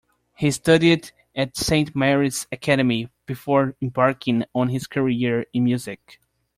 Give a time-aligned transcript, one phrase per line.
[0.35, 6.19] He studied at Saint Mary's Academy before embarking on his career in music.